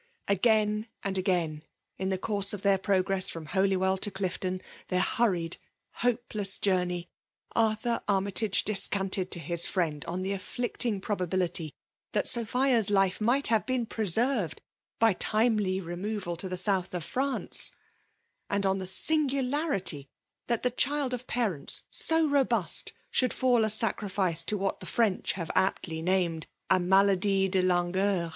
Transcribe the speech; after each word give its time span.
Again 0.27 0.87
and 1.03 1.15
agaip, 1.15 1.61
in 1.99 2.09
the 2.09 2.17
course 2.17 2.53
of 2.53 2.63
their 2.63 2.79
progress 2.79 3.29
from 3.29 3.45
Holywell 3.45 3.99
to 3.99 4.09
Clifton, 4.09 4.59
their 4.87 4.99
hurried, 4.99 5.57
hopeless 5.91 6.57
journey, 6.57 7.07
Arthur 7.55 8.01
Armytage 8.07 8.63
descanted 8.63 9.29
to 9.29 9.37
his 9.39 9.67
friend 9.67 10.03
on 10.05 10.21
the 10.21 10.31
afflicting 10.33 11.01
probability 11.01 11.75
that 12.13 12.27
Sophia*s 12.27 12.89
life 12.89 13.21
might 13.21 13.49
have 13.49 13.63
been 13.67 13.85
preperved 13.85 14.57
by 14.97 15.13
timely 15.13 15.79
removal 15.79 16.35
to 16.35 16.49
the 16.49 16.57
South 16.57 16.95
of 16.95 17.03
France; 17.03 17.71
and 18.49 18.65
on 18.65 18.79
the 18.79 18.87
singularity 18.87 20.09
that 20.47 20.63
tlic 20.63 20.77
child 20.77 21.13
of 21.13 21.27
parents 21.27 21.83
so 21.91 22.27
robust^ 22.27 22.89
should 23.11 23.33
fall 23.35 23.63
a 23.63 23.69
sacrifice 23.69 24.41
to 24.41 24.57
what 24.57 24.79
the 24.79 24.87
French 24.87 25.33
have 25.33 25.51
aptly 25.53 26.01
named 26.01 26.47
a 26.71 26.79
maladie 26.79 27.47
de 27.47 27.61
langueur. 27.61 28.29